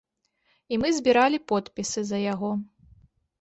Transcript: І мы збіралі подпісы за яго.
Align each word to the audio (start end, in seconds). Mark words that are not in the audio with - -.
І 0.73 0.79
мы 0.83 0.89
збіралі 0.99 1.39
подпісы 1.51 2.05
за 2.13 2.23
яго. 2.33 2.51